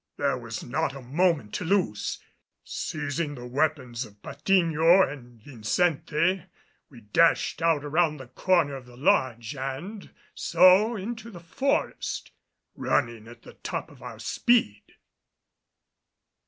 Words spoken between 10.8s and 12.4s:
into the forest,